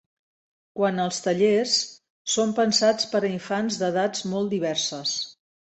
[0.79, 1.75] Quant als tallers,
[2.37, 5.17] són pensats per a infants d’edats molt diverses.